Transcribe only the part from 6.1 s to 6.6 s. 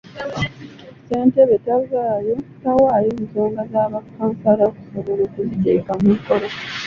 nkola.